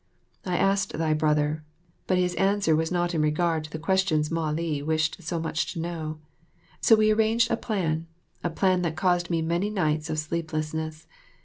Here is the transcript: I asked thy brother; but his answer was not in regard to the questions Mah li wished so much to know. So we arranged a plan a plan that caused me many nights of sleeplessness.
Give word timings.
I 0.47 0.57
asked 0.57 0.93
thy 0.93 1.13
brother; 1.13 1.63
but 2.07 2.17
his 2.17 2.33
answer 2.33 2.75
was 2.75 2.91
not 2.91 3.13
in 3.13 3.21
regard 3.21 3.65
to 3.65 3.69
the 3.69 3.77
questions 3.77 4.31
Mah 4.31 4.49
li 4.49 4.81
wished 4.81 5.21
so 5.21 5.39
much 5.39 5.71
to 5.73 5.79
know. 5.79 6.17
So 6.79 6.95
we 6.95 7.11
arranged 7.11 7.51
a 7.51 7.55
plan 7.55 8.07
a 8.43 8.49
plan 8.49 8.81
that 8.81 8.95
caused 8.95 9.29
me 9.29 9.43
many 9.43 9.69
nights 9.69 10.09
of 10.09 10.17
sleeplessness. 10.17 11.05